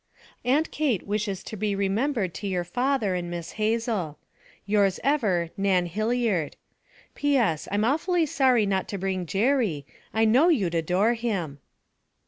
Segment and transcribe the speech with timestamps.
[0.43, 4.17] 'Aunt Kate wishes to be remembered to your father and Miss Hazel.
[4.65, 6.55] 'Yours ever, 'NAN HILLIARD.
[7.13, 7.67] 'P.S.
[7.71, 11.59] I'm awfully sorry not to bring Jerry; I know you'd adore him.'